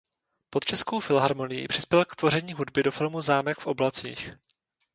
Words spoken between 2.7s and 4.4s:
do filmu Zámek v oblacích.